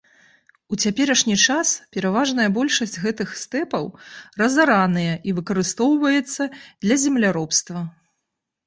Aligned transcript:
У 0.75 0.77
цяперашні 0.85 1.35
час 1.47 1.73
пераважная 1.97 2.47
большасць 2.57 2.99
гэтых 3.03 3.35
стэпаў 3.43 3.85
разараныя 4.43 5.13
і 5.27 5.37
выкарыстоўваецца 5.43 6.51
для 6.83 6.95
земляробства. 7.05 7.89